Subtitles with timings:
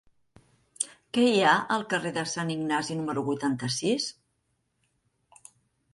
[1.17, 4.11] Què hi ha al carrer de Sant Ignasi número vuitanta-sis?